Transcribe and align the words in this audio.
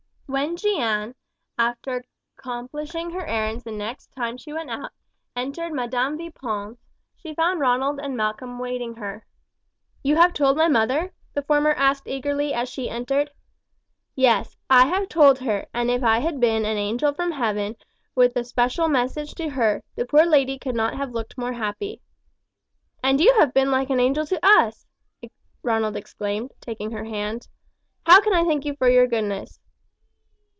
When 0.31 0.55
Jeanne, 0.55 1.13
after 1.57 2.05
accomplishing 2.37 3.11
her 3.11 3.25
errands 3.25 3.65
the 3.65 3.71
next 3.73 4.13
time 4.13 4.37
she 4.37 4.53
went 4.53 4.69
out, 4.71 4.93
entered 5.35 5.73
Madam 5.73 6.17
Vipon's, 6.17 6.77
she 7.17 7.33
found 7.35 7.59
Ronald 7.59 7.99
and 7.99 8.15
Malcolm 8.15 8.57
awaiting 8.57 8.95
her. 8.95 9.25
"You 10.01 10.15
have 10.15 10.31
told 10.31 10.55
my 10.55 10.69
mother?" 10.69 11.11
the 11.33 11.41
former 11.41 11.73
asked 11.73 12.07
eagerly 12.07 12.53
as 12.53 12.69
she 12.69 12.89
entered. 12.89 13.29
"Yes, 14.15 14.55
I 14.69 14.85
have 14.87 15.09
told 15.09 15.37
her, 15.39 15.65
and 15.73 15.91
if 15.91 16.01
I 16.01 16.19
had 16.19 16.39
been 16.39 16.63
an 16.63 16.77
angel 16.77 17.13
from 17.13 17.31
heaven, 17.33 17.75
with 18.15 18.33
a 18.37 18.45
special 18.45 18.87
message 18.87 19.35
to 19.35 19.49
her, 19.49 19.83
the 19.97 20.05
poor 20.05 20.23
lady 20.25 20.57
could 20.57 20.75
not 20.75 20.93
have 20.95 21.11
looked 21.11 21.37
more 21.37 21.51
happy." 21.51 21.99
"And 23.03 23.19
you 23.19 23.33
have 23.37 23.53
been 23.53 23.69
like 23.69 23.89
an 23.89 23.99
angel 23.99 24.25
to 24.27 24.39
us!" 24.41 24.85
Ronald 25.61 25.97
exclaimed, 25.97 26.53
taking 26.61 26.91
her 26.91 27.03
hand. 27.03 27.49
"How 28.05 28.21
can 28.21 28.31
I 28.33 28.45
thank 28.45 28.63
you 28.63 28.77
for 28.77 28.87
your 28.87 29.07
goodness?" 29.07 29.59